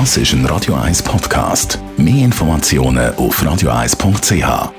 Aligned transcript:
Das 0.00 0.16
ist 0.16 0.32
ein 0.32 0.44
Radio 0.46 0.74
1 0.74 1.04
Podcast. 1.04 1.78
Mehr 1.96 2.24
Informationen 2.24 3.14
auf 3.14 3.40
radio1.ch. 3.40 4.72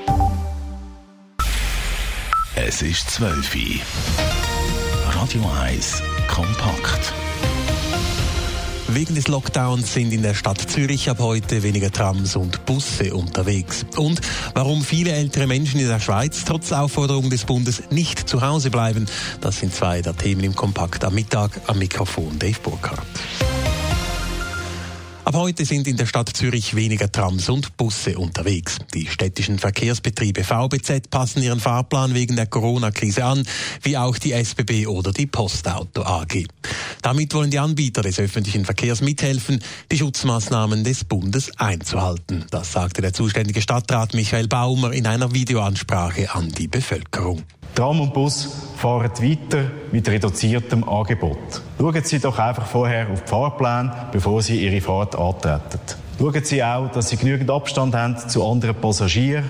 Es 2.54 2.82
ist 2.82 3.10
12 3.12 3.54
Uhr. 3.54 3.80
Radio 5.18 5.42
1 5.62 6.02
kompakt. 6.28 7.14
Wegen 8.88 9.14
des 9.14 9.28
Lockdowns 9.28 9.94
sind 9.94 10.12
in 10.12 10.20
der 10.20 10.34
Stadt 10.34 10.60
Zürich 10.60 11.08
ab 11.08 11.20
heute 11.20 11.62
weniger 11.62 11.90
Trams 11.90 12.36
und 12.36 12.66
Busse 12.66 13.14
unterwegs. 13.14 13.86
Und 13.96 14.20
warum 14.52 14.82
viele 14.82 15.12
ältere 15.12 15.46
Menschen 15.46 15.80
in 15.80 15.88
der 15.88 15.98
Schweiz 15.98 16.44
trotz 16.44 16.72
Aufforderung 16.72 17.30
des 17.30 17.46
Bundes 17.46 17.84
nicht 17.88 18.28
zu 18.28 18.42
Hause 18.42 18.68
bleiben, 18.70 19.06
das 19.40 19.60
sind 19.60 19.74
zwei 19.74 20.02
der 20.02 20.14
Themen 20.14 20.44
im 20.44 20.54
Kompakt 20.54 21.06
am 21.06 21.14
Mittag. 21.14 21.52
Am 21.68 21.78
Mikrofon 21.78 22.38
Dave 22.38 22.60
Burkhardt. 22.62 23.06
Heute 25.36 25.66
sind 25.66 25.86
in 25.86 25.98
der 25.98 26.06
Stadt 26.06 26.30
Zürich 26.34 26.74
weniger 26.74 27.12
Trams 27.12 27.50
und 27.50 27.76
Busse 27.76 28.16
unterwegs. 28.16 28.78
Die 28.94 29.06
städtischen 29.06 29.58
Verkehrsbetriebe 29.58 30.42
VBZ 30.42 31.10
passen 31.10 31.42
ihren 31.42 31.60
Fahrplan 31.60 32.14
wegen 32.14 32.36
der 32.36 32.46
Corona-Krise 32.46 33.22
an, 33.22 33.46
wie 33.82 33.98
auch 33.98 34.16
die 34.16 34.32
SBB 34.32 34.86
oder 34.86 35.12
die 35.12 35.26
Postauto 35.26 36.04
AG. 36.04 36.46
Damit 37.02 37.34
wollen 37.34 37.50
die 37.50 37.58
Anbieter 37.58 38.00
des 38.00 38.18
öffentlichen 38.18 38.64
Verkehrs 38.64 39.02
mithelfen, 39.02 39.62
die 39.92 39.98
Schutzmaßnahmen 39.98 40.84
des 40.84 41.04
Bundes 41.04 41.50
einzuhalten. 41.58 42.46
Das 42.50 42.72
sagte 42.72 43.02
der 43.02 43.12
zuständige 43.12 43.60
Stadtrat 43.60 44.14
Michael 44.14 44.48
Baumer 44.48 44.92
in 44.92 45.06
einer 45.06 45.34
Videoansprache 45.34 46.34
an 46.34 46.48
die 46.48 46.68
Bevölkerung. 46.68 47.42
Tram 47.76 48.00
und 48.00 48.14
Bus 48.14 48.48
fahren 48.78 49.10
weiter 49.20 49.70
mit 49.92 50.08
reduziertem 50.08 50.82
Angebot. 50.88 51.60
Schauen 51.78 52.02
Sie 52.02 52.18
doch 52.18 52.38
einfach 52.38 52.64
vorher 52.64 53.10
auf 53.10 53.24
die 53.24 53.28
Fahrpläne, 53.28 54.08
bevor 54.12 54.40
Sie 54.40 54.64
Ihre 54.64 54.80
Fahrt 54.80 55.14
antreten. 55.14 55.78
Schauen 56.18 56.42
Sie 56.42 56.64
auch, 56.64 56.90
dass 56.90 57.10
Sie 57.10 57.18
genügend 57.18 57.50
Abstand 57.50 57.94
haben 57.94 58.16
zu 58.16 58.48
anderen 58.48 58.76
Passagieren. 58.76 59.44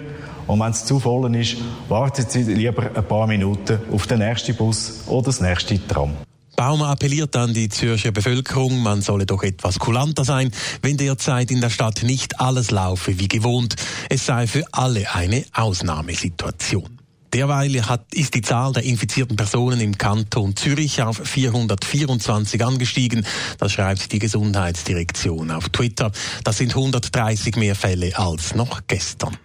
Und 0.48 0.58
wenn 0.58 0.72
es 0.72 0.84
zu 0.84 0.98
voll 0.98 1.32
ist, 1.36 1.58
warten 1.88 2.26
Sie 2.28 2.42
lieber 2.42 2.90
ein 2.92 3.06
paar 3.06 3.28
Minuten 3.28 3.78
auf 3.92 4.08
den 4.08 4.18
nächsten 4.18 4.56
Bus 4.56 5.04
oder 5.06 5.26
das 5.26 5.40
nächste 5.40 5.86
Tram. 5.86 6.10
Baumer 6.56 6.88
appelliert 6.88 7.36
an 7.36 7.54
die 7.54 7.68
Zürcher 7.68 8.10
Bevölkerung, 8.10 8.82
man 8.82 9.02
solle 9.02 9.26
doch 9.26 9.44
etwas 9.44 9.78
kulanter 9.78 10.24
sein, 10.24 10.50
wenn 10.82 10.96
derzeit 10.96 11.52
in 11.52 11.60
der 11.60 11.70
Stadt 11.70 12.02
nicht 12.02 12.40
alles 12.40 12.72
laufe 12.72 13.20
wie 13.20 13.28
gewohnt. 13.28 13.76
Es 14.10 14.26
sei 14.26 14.48
für 14.48 14.64
alle 14.72 15.14
eine 15.14 15.44
Ausnahmesituation. 15.52 16.95
Derweil 17.32 17.86
hat, 17.86 18.14
ist 18.14 18.34
die 18.34 18.42
Zahl 18.42 18.72
der 18.72 18.84
infizierten 18.84 19.36
Personen 19.36 19.80
im 19.80 19.98
Kanton 19.98 20.56
Zürich 20.56 21.02
auf 21.02 21.20
424 21.24 22.64
angestiegen. 22.64 23.26
Das 23.58 23.72
schreibt 23.72 24.12
die 24.12 24.18
Gesundheitsdirektion 24.18 25.50
auf 25.50 25.68
Twitter. 25.68 26.12
Das 26.44 26.58
sind 26.58 26.74
130 26.74 27.56
mehr 27.56 27.74
Fälle 27.74 28.16
als 28.18 28.54
noch 28.54 28.82
gestern. 28.86 29.36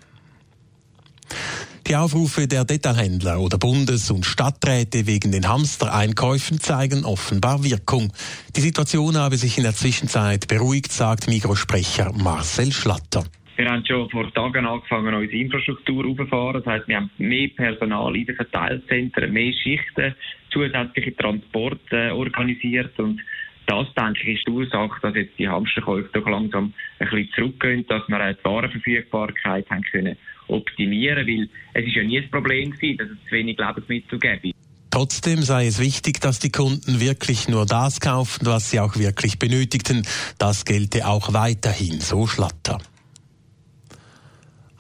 Die 1.88 1.96
Aufrufe 1.96 2.48
der 2.48 2.64
Detailhändler 2.64 3.40
oder 3.40 3.58
Bundes- 3.58 4.12
und 4.12 4.26
Stadträte 4.26 5.08
wegen 5.08 5.32
den 5.32 5.48
Hamstereinkäufen 5.48 6.62
zeigen 6.62 7.04
offenbar 7.04 7.64
Wirkung. 7.64 8.14
Die 8.56 8.62
Situation 8.62 9.18
habe 9.18 9.38
sich 9.38 9.58
in 9.58 9.64
der 9.64 9.76
Zwischenzeit 9.76 10.48
beruhigt, 10.48 10.94
sagt 10.94 11.28
Mikrosprecher 11.28 12.14
Marcel 12.14 12.72
Schlatter. 12.72 13.24
Wir 13.58 13.70
haben 13.70 13.86
schon 13.86 14.10
vor 14.10 14.34
Tagen 14.34 14.66
angefangen, 14.66 15.14
unsere 15.14 15.42
Infrastruktur 15.42 16.06
aufzufahren. 16.06 16.64
Das 16.64 16.74
heißt, 16.74 16.88
wir 16.88 16.98
haben 16.98 17.12
mehr 17.18 17.50
Personal 17.50 18.16
in 18.16 18.26
den 18.26 18.36
Verteilzentren, 18.36 19.34
mehr 19.34 19.54
Schichten, 19.54 20.16
zusätzliche 20.52 21.16
Transporte 21.16 22.14
organisiert 22.14 22.98
und 23.00 23.22
das, 23.68 23.88
denke 23.94 24.20
ich, 24.24 24.40
ist 24.40 24.48
die 24.48 24.52
Ursache, 24.52 25.00
dass 25.02 25.16
jetzt 25.16 25.38
die 25.38 25.48
Hamsterkäufe 25.48 26.10
doch 26.12 26.28
langsam 26.28 26.74
ein 27.00 27.10
bisschen 27.10 27.30
zurückgehen, 27.36 27.86
dass 27.88 28.08
wir 28.08 28.18
auch 28.20 28.36
die 28.36 28.44
Warenverfügbarkeit 28.44 29.70
haben 29.70 29.84
können 29.84 30.18
optimieren, 30.48 31.26
weil 31.26 31.50
es 31.74 31.88
ist 31.88 31.96
ja 31.96 32.04
nie 32.04 32.20
das 32.20 32.30
Problem 32.30 32.72
gewesen, 32.72 32.98
dass 32.98 33.08
es 33.08 33.18
zu 33.30 33.32
wenig 33.32 33.58
Lebensmittel 33.58 34.20
gäbe. 34.20 34.52
Trotzdem 34.90 35.42
sei 35.42 35.68
es 35.68 35.80
wichtig, 35.80 36.20
dass 36.20 36.40
die 36.40 36.52
Kunden 36.52 37.00
wirklich 37.00 37.48
nur 37.48 37.66
das 37.66 38.02
kaufen, 38.02 38.46
was 38.46 38.72
sie 38.72 38.82
auch 38.82 38.98
wirklich 38.98 39.40
benötigten. 39.40 40.06
Das 40.38 40.66
gelte 40.66 41.08
auch 41.08 41.32
weiterhin, 41.32 42.02
so 42.02 42.28
Schlatter. 42.28 42.80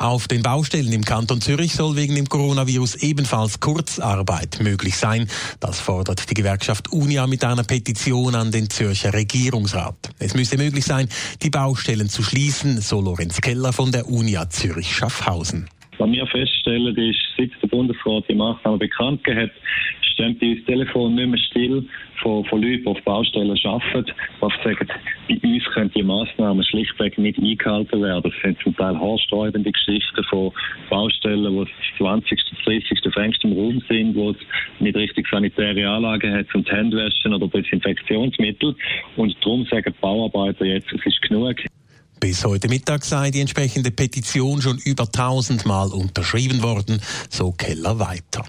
Auf 0.02 0.28
den 0.28 0.42
Baustellen 0.42 0.92
im 0.94 1.06
Kanton 1.06 1.42
Zürich 1.42 1.76
soll 1.76 1.96
wegen 1.96 2.16
dem 2.16 2.28
Coronavirus 2.28 2.96
ebenfalls 2.96 3.60
Kurzarbeit 3.60 4.58
möglich 4.60 4.98
sein. 4.98 5.30
Das 5.60 5.80
fordert 5.80 6.28
die 6.28 6.34
Gewerkschaft 6.34 6.92
Unia 6.92 7.28
mit 7.28 7.44
einer 7.44 7.64
Petition 7.64 8.34
an 8.34 8.52
den 8.52 8.68
Zürcher 8.68 9.14
Regierungsrat. 9.14 10.10
Es 10.18 10.34
müsse 10.34 10.58
möglich 10.58 10.86
sein, 10.86 11.08
die 11.44 11.52
Baustellen 11.52 12.10
zu 12.10 12.24
schließen, 12.24 12.82
so 12.82 13.00
Lorenz 13.00 13.42
Keller 13.42 13.74
von 13.74 13.92
der 13.92 14.10
Unia 14.10 14.50
Zürich-Schaffhausen. 14.50 15.70
Was 16.02 16.12
wir 16.12 16.26
feststellen, 16.26 16.98
ist, 16.98 17.20
seit 17.38 17.52
der 17.62 17.68
Bundesrat 17.68 18.24
die 18.28 18.34
Maßnahmen 18.34 18.80
bekannt 18.80 19.22
hat, 19.28 19.52
stehen 20.02 20.36
bei 20.40 20.54
uns 20.54 20.66
Telefon 20.66 21.14
nicht 21.14 21.28
mehr 21.28 21.38
still 21.38 21.86
von, 22.24 22.44
von 22.46 22.60
Leuten, 22.60 22.86
die 22.86 22.88
auf 22.88 23.00
Baustellen 23.04 23.56
arbeiten, 23.64 24.12
die 24.42 24.64
sagen, 24.64 24.88
bei 25.30 25.48
uns 25.48 25.64
können 25.66 25.92
die 25.96 26.02
Massnahmen 26.02 26.64
schlichtweg 26.64 27.20
nicht 27.20 27.38
eingehalten 27.38 28.02
werden. 28.02 28.24
Das 28.24 28.42
sind 28.42 28.60
zum 28.64 28.76
Teil 28.78 29.00
haarsträubende 29.00 29.72
Geschichten 29.72 30.24
von 30.24 30.52
Baustellen, 30.90 31.54
wo 31.54 31.62
es 31.62 31.70
20., 32.00 32.40
30. 32.66 33.14
Fenster 33.14 33.48
im 33.48 33.54
Raum 33.54 33.84
sind, 33.88 34.16
wo 34.16 34.32
es 34.32 34.38
nicht 34.80 34.98
richtig 34.98 35.28
sanitäre 35.30 35.88
Anlagen 35.88 36.34
hat 36.34 36.48
zum 36.52 36.66
Handwaschen 36.66 37.36
oder 37.36 37.48
Desinfektionsmittel. 37.48 38.76
Und 39.18 39.38
darum 39.42 39.66
sagen 39.66 39.94
die 39.96 40.02
Bauarbeiter 40.02 40.66
jetzt, 40.66 40.92
es 40.92 41.06
ist 41.06 41.22
genug. 41.22 41.58
Bis 42.22 42.46
heute 42.46 42.68
Mittag 42.68 43.04
sei 43.04 43.32
die 43.32 43.42
entsprechende 43.42 43.90
Petition 43.90 44.62
schon 44.62 44.78
über 44.78 45.12
tausendmal 45.12 45.90
unterschrieben 45.90 46.62
worden, 46.62 47.02
so 47.32 47.52
Keller 47.52 47.98
weiter. 47.98 48.46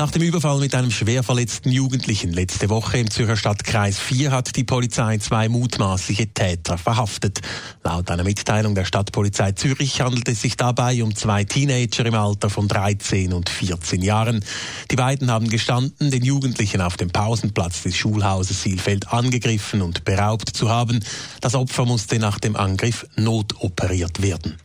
Nach 0.00 0.10
dem 0.10 0.22
Überfall 0.22 0.60
mit 0.60 0.74
einem 0.74 0.90
schwer 0.90 1.22
verletzten 1.22 1.70
Jugendlichen 1.70 2.32
letzte 2.32 2.70
Woche 2.70 2.96
im 2.96 3.10
Zürcher 3.10 3.36
Stadtkreis 3.36 3.98
4 3.98 4.30
hat 4.30 4.56
die 4.56 4.64
Polizei 4.64 5.18
zwei 5.18 5.50
mutmaßliche 5.50 6.28
Täter 6.32 6.78
verhaftet. 6.78 7.40
Laut 7.84 8.10
einer 8.10 8.24
Mitteilung 8.24 8.74
der 8.74 8.86
Stadtpolizei 8.86 9.52
Zürich 9.52 10.00
handelt 10.00 10.26
es 10.30 10.40
sich 10.40 10.56
dabei 10.56 11.02
um 11.02 11.14
zwei 11.14 11.44
Teenager 11.44 12.06
im 12.06 12.14
Alter 12.14 12.48
von 12.48 12.66
13 12.66 13.34
und 13.34 13.50
14 13.50 14.00
Jahren. 14.00 14.42
Die 14.90 14.96
beiden 14.96 15.30
haben 15.30 15.50
gestanden, 15.50 16.10
den 16.10 16.24
Jugendlichen 16.24 16.80
auf 16.80 16.96
dem 16.96 17.10
Pausenplatz 17.10 17.82
des 17.82 17.94
Schulhauses 17.94 18.62
Sielfeld 18.62 19.12
angegriffen 19.12 19.82
und 19.82 20.04
beraubt 20.04 20.48
zu 20.48 20.70
haben. 20.70 21.00
Das 21.42 21.54
Opfer 21.54 21.84
musste 21.84 22.18
nach 22.18 22.38
dem 22.38 22.56
Angriff 22.56 23.06
notoperiert 23.16 24.22
werden. 24.22 24.56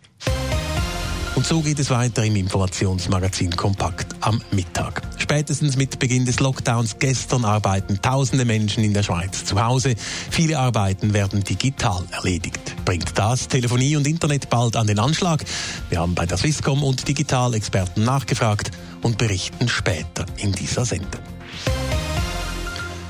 Und 1.36 1.46
so 1.46 1.62
geht 1.62 1.80
es 1.80 1.90
weiter 1.90 2.24
im 2.24 2.38
Informationsmagazin 2.38 3.54
Kompakt 3.58 4.16
am 4.22 4.42
Mittag. 4.52 5.02
Spätestens 5.18 5.76
mit 5.76 6.00
Beginn 6.00 6.26
des 6.26 6.40
Lockdowns 6.40 6.98
gestern 6.98 7.44
arbeiten 7.44 8.02
tausende 8.02 8.46
Menschen 8.46 8.86
in 8.86 8.94
der 8.94 9.04
Schweiz 9.04 9.44
zu 9.44 9.62
Hause. 9.62 9.96
Viele 10.32 10.58
Arbeiten 10.58 11.14
werden 11.14 11.44
digital 11.44 12.06
erledigt. 12.12 12.76
Bringt 12.86 13.18
das 13.18 13.50
Telefonie 13.50 13.98
und 13.98 14.08
Internet 14.08 14.50
bald 14.50 14.78
an 14.78 14.88
den 14.88 14.98
Anschlag? 14.98 15.44
Wir 15.90 16.00
haben 16.00 16.16
bei 16.16 16.26
der 16.26 16.38
Swisscom 16.38 16.84
und 16.84 17.06
Digital-Experten 17.06 18.06
nachgefragt 18.06 18.72
und 19.02 19.18
berichten 19.18 19.68
später 19.68 20.26
in 20.38 20.54
dieser 20.54 20.86
Sendung. 20.86 21.22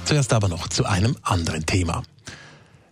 Zuerst 0.06 0.34
aber 0.34 0.48
noch 0.48 0.68
zu 0.68 0.86
einem 0.86 1.16
anderen 1.22 1.66
Thema. 1.66 2.02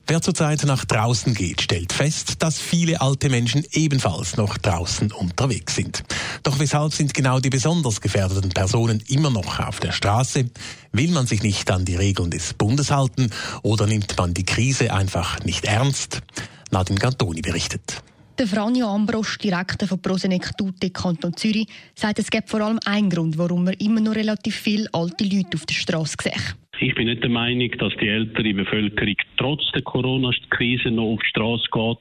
Wer 0.06 0.22
zurzeit 0.22 0.64
nach 0.66 0.84
draußen 0.84 1.34
geht, 1.34 1.62
stellt 1.62 1.94
fest, 1.94 2.44
dass 2.44 2.60
viele 2.60 3.00
alte 3.00 3.30
Menschen 3.30 3.64
ebenfalls 3.72 4.36
noch 4.36 4.58
draußen 4.58 5.14
unterwegs 5.14 5.76
sind. 5.76 6.04
Doch 6.44 6.60
weshalb 6.60 6.94
sind 6.94 7.14
genau 7.14 7.40
die 7.40 7.50
besonders 7.50 8.02
gefährdeten 8.02 8.50
Personen 8.50 9.02
immer 9.08 9.30
noch 9.30 9.60
auf 9.62 9.80
der 9.80 9.94
Straße? 9.94 10.50
Will 10.92 11.12
man 11.12 11.26
sich 11.26 11.42
nicht 11.42 11.72
an 11.72 11.86
die 11.86 11.96
Regeln 11.96 12.32
des 12.32 12.54
Bundes 12.54 12.92
halten 12.92 13.30
oder 13.62 13.88
nimmt 13.88 14.18
man 14.18 14.34
die 14.34 14.46
Krise 14.46 14.94
einfach 14.94 15.40
nicht 15.46 15.64
ernst? 15.64 16.22
Nadine 16.70 17.00
Cantoni 17.00 17.42
berichtet. 17.42 18.04
Der 18.38 18.48
Franjo 18.48 18.88
Ambrosch, 18.94 19.38
Direktor 19.38 19.88
von 19.88 20.02
Prosenec 20.02 20.58
Tute 20.58 20.90
Kanton 20.90 21.38
Zürich, 21.38 21.68
sagt, 21.96 22.20
es 22.20 22.30
gibt 22.30 22.50
vor 22.50 22.60
allem 22.60 22.80
einen 22.84 23.10
Grund, 23.10 23.38
warum 23.38 23.64
man 23.64 23.76
immer 23.76 24.02
noch 24.02 24.16
relativ 24.16 24.56
viele 24.56 24.90
alte 24.92 25.24
Leute 25.24 25.56
auf 25.56 25.66
der 25.66 25.76
Straße 25.76 26.18
sieht. 26.22 26.56
Ich 26.80 26.96
bin 26.96 27.08
nicht 27.08 27.24
der 27.24 27.30
Meinung, 27.30 27.70
dass 27.78 27.94
die 28.02 28.08
ältere 28.08 28.54
Bevölkerung 28.54 29.16
trotz 29.38 29.62
der 29.74 29.84
Corona-Krise 29.84 30.90
noch 30.90 31.14
auf 31.14 31.20
die 31.22 31.30
Straße 31.30 31.66
geht, 31.72 31.98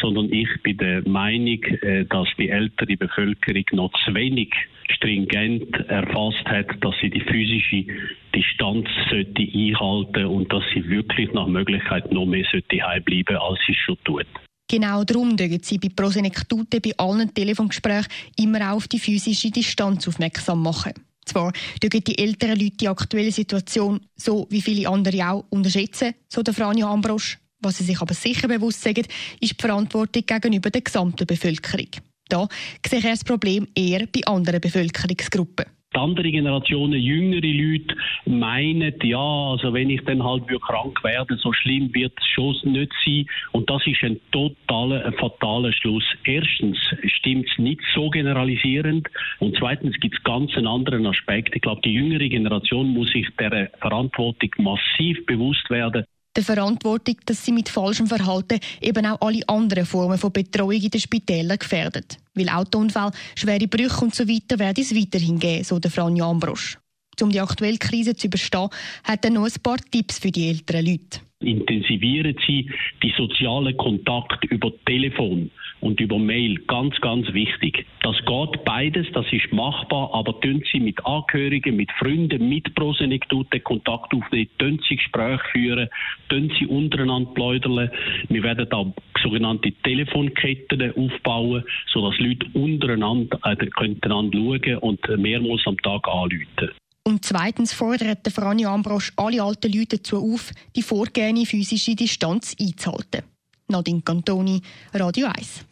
sondern 0.00 0.32
ich 0.32 0.48
bin 0.62 0.76
der 0.76 1.08
Meinung, 1.08 1.62
äh, 1.62 2.04
dass 2.04 2.28
die 2.38 2.48
ältere 2.48 2.96
Bevölkerung 2.96 3.64
noch 3.72 3.92
zu 4.04 4.14
wenig 4.14 4.50
stringent 4.88 5.74
erfasst 5.88 6.44
hat, 6.46 6.66
dass 6.80 6.94
sie 7.00 7.10
die 7.10 7.20
physische 7.20 7.86
Distanz 8.34 8.88
sollte 9.08 9.42
einhalten 9.42 10.26
und 10.26 10.52
dass 10.52 10.64
sie 10.74 10.88
wirklich 10.88 11.32
nach 11.32 11.46
Möglichkeit 11.46 12.12
noch 12.12 12.26
mehr 12.26 12.44
sollte 12.50 12.76
bleiben, 13.04 13.36
als 13.36 13.58
sie 13.66 13.72
es 13.72 13.78
schon 13.78 13.96
tut. 14.04 14.26
Genau 14.70 15.02
darum 15.02 15.36
dürfen 15.36 15.62
Sie 15.62 15.78
bei 15.78 15.88
Prosenektute 15.88 16.80
bei 16.80 16.92
allen 16.96 17.34
Telefongesprächen 17.34 18.06
immer 18.38 18.72
auf 18.72 18.86
die 18.86 19.00
physische 19.00 19.50
Distanz 19.50 20.06
aufmerksam 20.06 20.62
machen. 20.62 20.92
Zwar 21.24 21.52
dürfen 21.82 22.04
die 22.04 22.18
älteren 22.18 22.58
Leute 22.58 22.76
die 22.76 22.88
aktuelle 22.88 23.32
Situation, 23.32 24.00
so 24.16 24.46
wie 24.50 24.62
viele 24.62 24.88
andere 24.88 25.28
auch, 25.28 25.44
unterschätzen, 25.50 26.14
so 26.28 26.42
der 26.42 26.54
Franja 26.54 26.90
Ambrosch. 26.90 27.38
Was 27.60 27.78
sie 27.78 27.84
sich 27.84 28.00
aber 28.00 28.14
sicher 28.14 28.48
bewusst 28.48 28.80
sagen, 28.80 29.04
ist 29.40 29.52
die 29.52 29.60
Verantwortung 29.60 30.24
gegenüber 30.24 30.70
der 30.70 30.80
gesamten 30.80 31.26
Bevölkerung. 31.26 31.88
Da 32.28 32.48
sehe 32.88 33.00
ich 33.00 33.04
das 33.04 33.24
Problem 33.24 33.68
eher 33.74 34.06
bei 34.06 34.24
anderen 34.24 34.60
Bevölkerungsgruppen. 34.60 35.66
Die 35.92 35.98
andere 35.98 36.30
Generationen, 36.30 37.00
jüngere 37.00 37.40
Leute, 37.40 37.96
meinen, 38.24 38.94
ja, 39.02 39.18
also 39.18 39.72
wenn 39.74 39.90
ich 39.90 40.00
dann 40.04 40.22
halt 40.22 40.44
krank 40.60 41.02
werde, 41.02 41.36
so 41.36 41.52
schlimm 41.52 41.92
wird 41.92 42.12
es 42.16 42.26
schon 42.28 42.54
nicht 42.64 42.92
sein. 43.04 43.26
Und 43.50 43.68
das 43.68 43.84
ist 43.88 44.00
ein 44.04 44.20
totaler, 44.30 45.04
ein 45.04 45.14
fataler 45.14 45.72
Schluss. 45.72 46.04
Erstens 46.24 46.78
stimmt 47.06 47.48
es 47.50 47.58
nicht 47.58 47.80
so 47.92 48.08
generalisierend. 48.08 49.08
Und 49.40 49.56
zweitens 49.58 49.98
gibt 49.98 50.16
es 50.16 50.22
ganz 50.22 50.54
einen 50.56 50.68
anderen 50.68 51.06
Aspekt. 51.06 51.56
Ich 51.56 51.62
glaube, 51.62 51.80
die 51.84 51.94
jüngere 51.94 52.28
Generation 52.28 52.90
muss 52.90 53.10
sich 53.10 53.26
der 53.40 53.72
Verantwortung 53.80 54.50
massiv 54.58 55.26
bewusst 55.26 55.68
werden 55.70 56.04
der 56.36 56.44
Verantwortung, 56.44 57.16
dass 57.26 57.44
sie 57.44 57.52
mit 57.52 57.68
falschem 57.68 58.06
Verhalten 58.06 58.60
eben 58.80 59.06
auch 59.06 59.20
alle 59.20 59.48
anderen 59.48 59.86
Formen 59.86 60.18
von 60.18 60.32
Betreuung 60.32 60.72
in 60.72 60.90
den 60.90 61.00
Spitälern 61.00 61.58
gefährdet. 61.58 62.18
Weil 62.34 62.48
Autounfall, 62.48 63.10
schwere 63.34 63.66
Brüche 63.66 64.04
und 64.04 64.14
so 64.14 64.28
weiter 64.28 64.58
werden 64.58 64.82
es 64.82 64.94
weiterhin 64.94 65.38
geben, 65.38 65.64
so 65.64 65.78
der 65.78 65.90
Franja 65.90 66.28
Ambrosch. 66.28 66.78
Um 67.20 67.30
die 67.30 67.40
aktuelle 67.40 67.76
Krise 67.76 68.14
zu 68.14 68.28
überstehen, 68.28 68.68
hat 69.04 69.24
er 69.24 69.30
noch 69.30 69.44
ein 69.44 69.62
paar 69.62 69.76
Tipps 69.90 70.18
für 70.18 70.30
die 70.30 70.48
älteren 70.48 70.86
Leute. 70.86 71.20
Intensivieren 71.40 72.36
Sie 72.46 72.70
die 73.02 73.12
sozialen 73.16 73.76
Kontakte 73.76 74.46
über 74.48 74.72
Telefon 74.86 75.50
und 75.80 76.00
über 76.00 76.18
Mail. 76.18 76.56
Ganz, 76.66 77.00
ganz 77.00 77.32
wichtig. 77.32 77.86
Das 78.02 78.16
geht 78.24 78.64
beides, 78.64 79.06
das 79.12 79.26
ist 79.32 79.52
machbar, 79.52 80.10
aber 80.12 80.38
tun 80.40 80.62
Sie 80.72 80.80
mit 80.80 81.04
Angehörigen, 81.04 81.76
mit 81.76 81.90
Freunden, 81.92 82.48
mit 82.48 82.74
Prosenektuten 82.74 83.62
Kontakt 83.64 84.12
aufnehmen, 84.14 84.48
tun 84.58 84.80
Sie 84.88 84.96
Gespräche 84.96 85.42
führen, 85.52 85.88
tun 86.28 86.52
Sie 86.58 86.66
untereinander 86.66 87.30
plaudern. 87.32 87.90
Wir 88.28 88.42
werden 88.42 88.66
da 88.70 88.84
sogenannte 89.22 89.72
Telefonketten 89.82 90.92
aufbauen, 90.96 91.64
sodass 91.92 92.18
Leute 92.18 92.46
untereinander 92.54 93.38
äh, 93.44 93.56
können 93.56 94.00
schauen 94.04 94.76
und 94.80 95.00
mehrmals 95.18 95.62
am 95.66 95.76
Tag 95.78 96.06
anrufen. 96.08 96.70
Und 97.02 97.24
zweitens 97.24 97.72
fordert 97.72 98.24
der 98.26 98.32
Franjo 98.32 98.68
Ambrosch 98.68 99.12
alle 99.16 99.42
alten 99.42 99.72
Leute 99.72 99.96
dazu 99.96 100.18
auf, 100.18 100.52
die 100.76 100.82
vorgehende 100.82 101.46
physische 101.46 101.94
Distanz 101.94 102.54
einzuhalten. 102.60 103.22
Nadine 103.68 104.02
Cantoni, 104.02 104.60
Radio 104.92 105.28
1. 105.28 105.69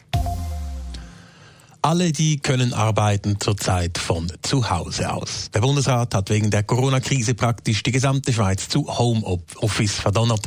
Alle 1.81 2.11
die 2.11 2.39
können 2.39 2.75
arbeiten 2.75 3.39
zurzeit 3.39 3.99
von 3.99 4.33
zu 4.43 4.69
Hause 4.69 5.13
aus. 5.13 5.51
Der 5.55 5.61
Bundesrat 5.61 6.13
hat 6.13 6.29
wegen 6.29 6.51
der 6.51 6.65
Corona-Krise 6.65 7.35
praktisch 7.35 7.85
die 7.85 7.93
gesamte 7.93 8.33
Schweiz 8.33 8.69
zu 8.69 8.99
Homeoffice 8.99 9.95
verdonnert. 9.95 10.45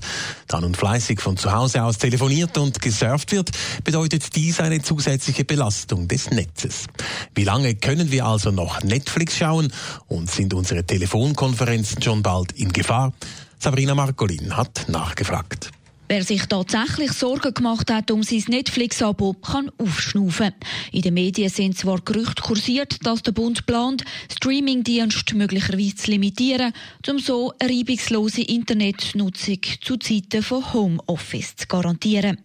Da 0.48 0.60
nun 0.60 0.75
fleißig 0.75 1.22
von 1.22 1.38
zu 1.38 1.54
Hause 1.54 1.83
aus 1.83 1.98
telefoniert 1.98 2.57
und 2.57 2.81
gesurft 2.81 3.31
wird, 3.31 3.51
bedeutet 3.86 4.36
dies 4.36 4.60
eine 4.60 4.81
zusätzliche 4.81 5.45
Belastung 5.45 6.10
des 6.10 6.31
Netzes. 6.31 6.88
Wie 7.34 7.45
lange 7.45 7.75
können 7.75 8.12
wir 8.12 8.25
also 8.25 8.51
noch 8.51 8.84
Netflix 8.84 9.38
schauen 9.38 9.72
und 10.07 10.30
sind 10.30 10.54
unsere 10.54 10.84
Telefonkonferenzen 10.84 12.01
schon 12.01 12.24
bald 12.24 12.51
in 12.51 12.74
Gefahr? 12.74 13.13
Sabrina 13.57 13.95
Marcolin 13.95 14.57
hat 14.57 14.86
nachgefragt. 14.89 15.72
Wer 16.12 16.25
sich 16.25 16.46
tatsächlich 16.48 17.13
Sorgen 17.13 17.54
gemacht 17.54 17.90
hat 17.90 18.12
um 18.12 18.22
sein 18.22 18.44
Netflix-Abo, 18.50 19.31
kann 19.36 19.72
aufschnaufen. 19.78 20.52
In 20.92 21.04
den 21.04 21.13
Medien 21.13 21.48
sind 21.48 21.78
zwar 21.78 22.02
Gerüchte 22.02 22.42
kursiert, 22.42 22.98
dass 23.06 23.24
der 23.24 23.31
Bund 23.31 23.66
plant, 23.66 24.04
Streamingdienst 24.30 25.34
möglicherweise 25.36 25.96
zu 25.96 26.12
limitieren, 26.12 26.74
um 27.10 27.18
so 27.18 27.54
eine 27.60 27.72
reibungslose 27.72 28.42
Internetnutzung 28.42 29.60
zu 29.80 29.96
Zeiten 29.96 30.44
von 30.44 30.74
Homeoffice 30.74 31.56
zu 31.56 31.68
garantieren. 31.68 32.40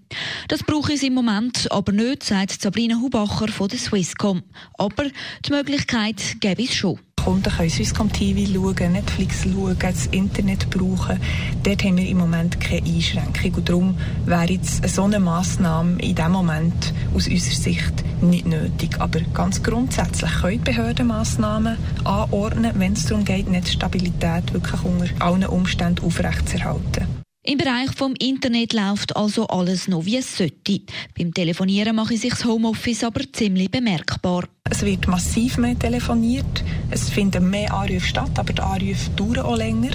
Das 0.47 0.63
brauche 0.63 0.93
es 0.93 1.03
im 1.03 1.15
Moment 1.15 1.67
aber 1.73 1.91
nicht, 1.91 2.23
sagt 2.23 2.63
Sabrina 2.63 3.01
Hubacher 3.01 3.49
von 3.49 3.67
der 3.67 3.81
Swisscom. 3.81 4.45
Aber 4.79 5.07
die 5.45 5.51
Möglichkeit 5.51 6.37
gäbe 6.39 6.63
es 6.63 6.75
schon. 6.77 7.01
Kunden 7.27 7.51
können 7.51 7.71
Swisscom 7.71 8.13
TV 8.13 8.53
schauen, 8.53 8.93
Netflix 8.93 9.43
schauen, 9.43 9.77
das 9.81 10.07
Internet 10.07 10.71
brauchen. 10.71 11.19
Dort 11.65 11.83
haben 11.83 11.97
wir 11.97 12.07
im 12.09 12.19
Moment 12.19 12.61
keine 12.61 12.87
Einschränkung. 12.87 13.53
Und 13.57 13.69
darum 13.69 13.97
wäre 14.27 14.53
jetzt 14.53 14.89
so 14.89 15.03
eine 15.03 15.19
Massnahme 15.19 16.01
in 16.01 16.15
diesem 16.15 16.31
Moment 16.31 16.95
aus 17.17 17.27
unserer 17.27 17.57
Sicht 17.57 18.23
nicht 18.23 18.47
nötig. 18.47 19.01
Aber 19.01 19.19
ganz 19.35 19.61
grundsätzlich 19.61 20.31
können 20.41 20.63
Behörden 20.63 21.09
Massnahmen 21.09 21.77
anordnen, 22.05 22.71
wenn 22.77 22.93
es 22.93 23.07
darum 23.07 23.25
geht, 23.25 23.51
Netzstabilität 23.51 24.53
wirklich 24.53 24.85
unter 24.85 25.07
allen 25.19 25.47
Umständen 25.47 26.05
aufrechtzuerhalten. 26.05 27.26
Im 27.49 27.59
Bereich 27.59 27.93
vom 27.95 28.13
Internet 28.19 28.73
läuft 28.73 29.15
also 29.15 29.47
alles 29.47 29.87
noch 29.87 30.05
wie 30.05 30.17
es 30.17 30.37
sollte. 30.37 30.81
Beim 31.17 31.33
Telefonieren 31.33 31.95
mache 31.95 32.15
ich 32.15 32.21
sich 32.21 32.33
das 32.33 32.45
Homeoffice 32.45 33.05
aber 33.05 33.21
ziemlich 33.33 33.71
bemerkbar. 33.71 34.49
Es 34.69 34.83
wird 34.83 35.07
massiv 35.07 35.57
mehr 35.57 35.79
telefoniert, 35.79 36.65
es 36.91 37.09
finden 37.09 37.49
mehr 37.49 37.73
Anrufe 37.73 38.05
statt, 38.05 38.37
aber 38.37 38.53
die 38.53 38.61
Anrufe 38.61 39.11
dauern 39.15 39.47
auch 39.47 39.57
länger. 39.57 39.93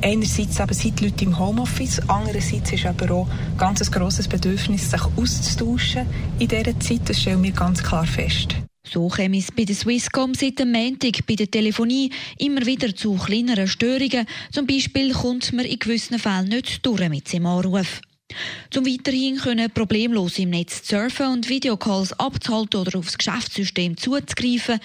Einerseits 0.00 0.60
eben 0.60 0.72
sind 0.72 1.00
die 1.00 1.04
Leute 1.08 1.24
im 1.26 1.38
Homeoffice, 1.38 2.00
andererseits 2.08 2.72
ist 2.72 2.86
aber 2.86 3.10
auch 3.14 3.28
ganz 3.58 3.82
ein 3.82 3.90
grosses 3.90 4.26
Bedürfnis, 4.26 4.90
sich 4.90 5.02
auszutauschen 5.14 6.06
in 6.38 6.48
dieser 6.48 6.80
Zeit. 6.80 7.00
Das 7.04 7.20
stellen 7.20 7.42
wir 7.42 7.52
ganz 7.52 7.82
klar 7.82 8.06
fest. 8.06 8.54
So 8.90 9.08
käme 9.08 9.38
es 9.38 9.52
bei 9.52 9.64
der 9.64 9.74
Swisscom 9.74 10.34
seit 10.34 10.58
dem 10.58 10.72
Montag 10.72 11.26
bei 11.26 11.34
der 11.34 11.50
Telefonie 11.50 12.10
immer 12.38 12.64
wieder 12.64 12.94
zu 12.94 13.14
kleineren 13.14 13.68
Störungen. 13.68 14.26
Zum 14.50 14.66
Beispiel 14.66 15.12
kommt 15.12 15.52
man 15.52 15.66
in 15.66 15.78
gewissen 15.78 16.18
Fällen 16.18 16.48
nicht 16.48 16.84
durch 16.86 17.08
mit 17.08 17.28
seinem 17.28 17.46
Anruf. 17.46 18.00
Zum 18.70 18.86
weiterhin 18.86 19.36
können 19.38 19.70
problemlos 19.70 20.38
im 20.38 20.50
Netz 20.50 20.86
surfen 20.86 21.28
und 21.28 21.48
Videocalls 21.48 22.12
abzuhalten 22.18 22.80
oder 22.80 22.98
aufs 22.98 23.16
Geschäftssystem 23.16 23.96
zuzugreifen, 23.96 24.80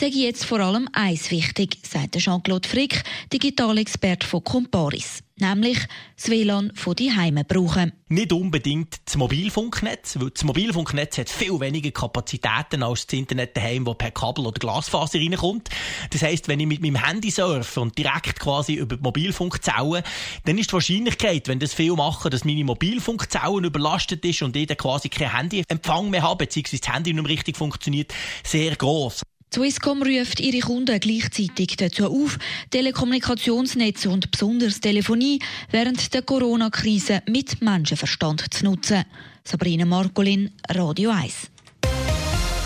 ich 0.00 0.14
jetzt 0.14 0.44
vor 0.44 0.60
allem 0.60 0.88
eins 0.92 1.30
wichtig, 1.30 1.78
sagt 1.82 2.18
Jean-Claude 2.18 2.68
Frick, 2.68 3.02
Digitalexperte 3.32 4.26
von 4.26 4.42
Comparis 4.42 5.22
nämlich 5.40 5.78
das 6.16 6.30
WLAN 6.30 6.72
von 6.74 6.94
die 6.96 7.12
Heime 7.12 7.44
brauchen. 7.44 7.92
Nicht 8.08 8.32
unbedingt 8.32 8.96
das 9.04 9.16
Mobilfunknetz, 9.16 10.18
weil 10.18 10.30
das 10.30 10.44
Mobilfunknetz 10.44 11.18
hat 11.18 11.28
viel 11.28 11.60
weniger 11.60 11.90
Kapazitäten 11.90 12.82
als 12.82 13.06
das 13.06 13.18
Internet 13.18 13.56
daheim, 13.56 13.86
wo 13.86 13.94
per 13.94 14.10
Kabel 14.10 14.46
oder 14.46 14.58
Glasfaser 14.58 15.18
reinkommt. 15.18 15.68
Das 16.10 16.22
heisst, 16.22 16.48
wenn 16.48 16.60
ich 16.60 16.66
mit 16.66 16.80
meinem 16.80 17.04
Handy 17.04 17.30
surfe 17.30 17.80
und 17.80 17.98
direkt 17.98 18.40
quasi 18.40 18.74
über 18.74 18.96
die 18.96 19.02
Mobilfunkzellen, 19.02 20.02
dann 20.44 20.58
ist 20.58 20.70
die 20.70 20.74
Wahrscheinlichkeit, 20.74 21.48
wenn 21.48 21.58
das 21.58 21.74
viel 21.74 21.92
machen, 21.92 22.30
dass 22.30 22.44
meine 22.44 22.64
Mobilfunkzellen 22.64 23.64
überlastet 23.64 24.24
ist 24.24 24.42
und 24.42 24.56
ich 24.56 24.66
dann 24.66 24.76
quasi 24.76 25.08
kein 25.08 25.36
Handyempfang 25.36 26.10
mehr 26.10 26.22
habe, 26.22 26.46
beziehungsweise 26.46 26.80
das 26.80 26.94
Handy 26.94 27.12
nicht 27.12 27.22
mehr 27.22 27.30
richtig 27.30 27.56
funktioniert, 27.56 28.14
sehr 28.42 28.74
groß. 28.74 29.22
Swisscom 29.52 30.02
ruft 30.02 30.40
ihre 30.40 30.60
Kunden 30.60 31.00
gleichzeitig 31.00 31.76
dazu 31.76 32.06
auf, 32.06 32.38
Telekommunikationsnetze 32.70 34.10
und 34.10 34.30
besonders 34.30 34.80
Telefonie 34.80 35.40
während 35.70 36.12
der 36.12 36.22
Corona-Krise 36.22 37.22
mit 37.26 37.62
Menschenverstand 37.62 38.52
zu 38.52 38.64
nutzen. 38.64 39.04
Sabrina 39.44 39.84
Markolin, 39.84 40.50
Radio 40.68 41.10
1. 41.10 41.50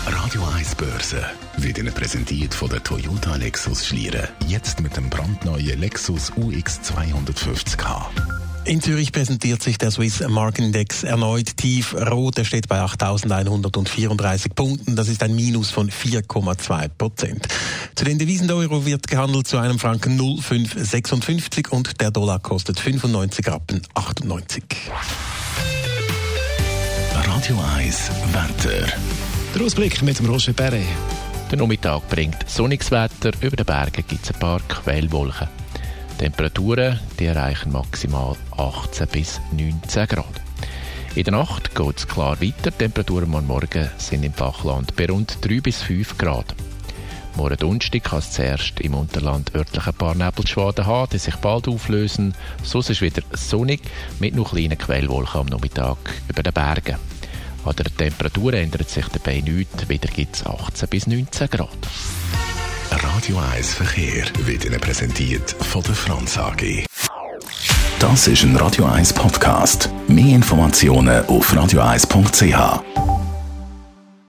Radio 0.05 0.43
1 0.57 0.75
Börse 0.75 1.25
wird 1.57 1.77
Ihnen 1.77 1.93
präsentiert 1.93 2.53
von 2.53 2.69
der 2.69 2.83
Toyota 2.83 3.37
Lexus 3.37 3.87
Schlieren. 3.87 4.27
Jetzt 4.47 4.81
mit 4.81 4.97
dem 4.97 5.09
brandneuen 5.09 5.79
Lexus 5.79 6.31
UX 6.35 6.81
250k. 6.81 8.32
In 8.65 8.81
Zürich 8.81 9.11
präsentiert 9.11 9.61
sich 9.61 9.77
der 9.77 9.91
Swiss 9.91 10.21
Marketindex 10.25 11.03
erneut 11.03 11.57
tief 11.57 11.93
rot. 11.93 12.37
Er 12.37 12.45
steht 12.45 12.69
bei 12.69 12.79
8.134 12.79 14.53
Punkten. 14.55 14.95
Das 14.95 15.09
ist 15.09 15.21
ein 15.21 15.35
Minus 15.35 15.69
von 15.69 15.89
4,2 15.91 16.87
Prozent. 16.97 17.47
Zu 17.95 18.05
den 18.05 18.17
Devisen 18.17 18.47
der 18.47 18.55
Euro 18.55 18.85
wird 18.85 19.07
gehandelt 19.07 19.47
zu 19.47 19.57
einem 19.57 19.79
Franken 19.79 20.15
0,556 20.15 21.71
und 21.71 21.99
der 21.99 22.11
Dollar 22.11 22.39
kostet 22.39 22.79
95 22.79 23.47
Rappen 23.47 23.81
98. 23.95 24.63
Radio 27.13 27.61
1 27.75 28.11
Wetter. 28.31 28.87
Der 29.53 29.61
Ausblick 29.61 30.01
mit 30.01 30.19
dem 30.19 30.27
Roger 30.27 30.53
Perret. 30.53 30.85
Der 31.51 31.59
Nachmittag 31.59 32.07
bringt 32.07 32.49
sonniges 32.49 32.91
Wetter. 32.91 33.31
Über 33.41 33.57
den 33.57 33.65
Bergen 33.65 34.05
gibt 34.07 34.23
es 34.23 34.31
ein 34.31 34.39
paar 34.39 34.61
Quellwolken. 34.69 35.62
Temperaturen 36.23 37.01
die 37.19 37.25
erreichen 37.25 37.73
maximal 37.73 38.37
18 38.55 39.07
bis 39.09 39.41
19 39.51 40.07
Grad. 40.07 40.41
In 41.15 41.25
der 41.25 41.33
Nacht 41.33 41.75
geht 41.75 41.97
es 41.97 42.07
klar 42.07 42.39
weiter. 42.39 42.71
Temperaturen 42.71 43.35
am 43.35 43.45
Morgen 43.45 43.89
sind 43.97 44.23
im 44.23 44.31
Flachland 44.31 44.95
bei 44.95 45.07
rund 45.07 45.37
3 45.41 45.59
bis 45.59 45.81
5 45.81 46.17
Grad. 46.17 46.55
Morgen 47.35 47.57
Donnerstag 47.57 48.05
kann 48.05 48.19
es 48.19 48.31
zuerst 48.31 48.79
im 48.79 48.93
Unterland 48.93 49.53
örtlich 49.53 49.85
ein 49.85 49.93
paar 49.95 50.15
Nebelschwaden 50.15 50.85
haben, 50.85 51.09
die 51.11 51.17
sich 51.17 51.35
bald 51.35 51.67
auflösen. 51.67 52.33
Sonst 52.63 52.91
ist 52.91 53.01
wieder 53.01 53.23
sonnig 53.33 53.81
mit 54.21 54.33
noch 54.33 54.51
kleinen 54.51 54.77
Quellwolken 54.77 55.41
am 55.41 55.47
Nachmittag 55.47 55.97
über 56.29 56.41
den 56.41 56.53
Bergen. 56.53 56.99
An 57.65 57.75
der 57.75 57.97
Temperatur 57.97 58.53
ändert 58.53 58.89
sich 58.89 59.09
dabei 59.09 59.41
nichts. 59.41 59.89
Wieder 59.89 60.07
gibt 60.07 60.37
es 60.37 60.45
18 60.45 60.87
bis 60.87 61.05
19 61.05 61.49
Grad. 61.49 61.69
Radio 63.03 63.37
1 63.53 63.73
Verkehr 63.73 64.23
wird 64.45 64.63
Ihnen 64.63 64.79
präsentiert 64.79 65.51
von 65.59 65.83
der 65.83 65.93
Franz 65.93 66.37
AG. 66.37 66.85
Das 67.99 68.27
ist 68.29 68.43
ein 68.43 68.55
Radio 68.55 68.85
1 68.85 69.11
Podcast. 69.11 69.89
Mehr 70.07 70.35
Informationen 70.35 71.25
auf 71.25 71.53
radio1.ch. 71.53 73.12